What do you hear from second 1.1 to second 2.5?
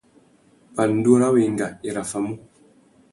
râ wenga i raffamú.